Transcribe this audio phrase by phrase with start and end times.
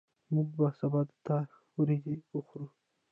[0.33, 1.37] موږ به سبا د تا
[1.77, 2.67] وریځي وخورو